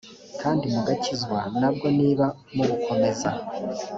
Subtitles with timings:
[0.41, 3.29] kandi mugakizwa na bwo niba mubukomeza